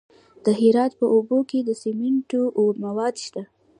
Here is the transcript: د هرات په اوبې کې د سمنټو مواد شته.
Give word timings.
د 0.45 0.47
هرات 0.59 0.91
په 0.99 1.05
اوبې 1.15 1.39
کې 1.49 1.59
د 1.63 1.69
سمنټو 1.81 2.41
مواد 2.85 3.15
شته. 3.25 3.43